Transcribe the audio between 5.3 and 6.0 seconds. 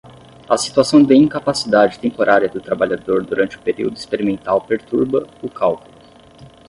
o cálculo.